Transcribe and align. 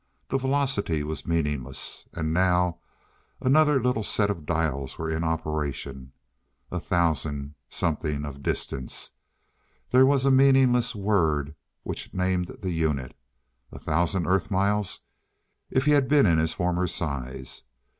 The 0.29 0.39
velocity 0.39 1.03
was 1.03 1.27
meaningless. 1.27 2.09
And 2.11 2.33
now 2.33 2.79
another 3.39 3.79
little 3.79 4.01
set 4.01 4.31
of 4.31 4.47
dials 4.47 4.97
were 4.97 5.11
in 5.11 5.23
operation. 5.23 6.11
A 6.71 6.79
thousand 6.79 7.53
something 7.69 8.25
of 8.25 8.41
distance. 8.41 9.11
There 9.91 10.07
was 10.07 10.25
a 10.25 10.31
meaningless 10.31 10.95
word 10.95 11.53
which 11.83 12.15
named 12.15 12.47
the 12.63 12.71
unit. 12.71 13.15
A 13.71 13.77
thousand 13.77 14.25
Earth 14.25 14.49
miles, 14.49 15.01
if 15.69 15.85
he 15.85 15.91
had 15.91 16.07
been 16.07 16.25
in 16.25 16.39
his 16.39 16.53
former 16.53 16.87
size? 16.87 17.61